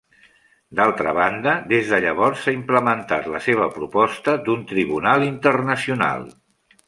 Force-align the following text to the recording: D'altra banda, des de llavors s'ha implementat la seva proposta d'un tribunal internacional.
D'altra 0.77 1.11
banda, 1.17 1.51
des 1.73 1.91
de 1.91 1.99
llavors 2.05 2.45
s'ha 2.45 2.53
implementat 2.55 3.29
la 3.35 3.43
seva 3.49 3.67
proposta 3.77 4.35
d'un 4.47 4.63
tribunal 4.73 5.27
internacional. 5.29 6.27